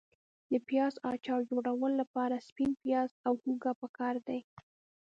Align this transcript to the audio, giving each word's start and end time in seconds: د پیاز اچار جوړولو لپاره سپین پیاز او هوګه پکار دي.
د 0.51 0.53
پیاز 0.67 0.93
اچار 1.11 1.41
جوړولو 1.49 1.87
لپاره 2.01 2.43
سپین 2.47 2.71
پیاز 2.83 3.09
او 3.27 3.33
هوګه 3.43 3.71
پکار 3.81 4.15
دي. 4.27 4.39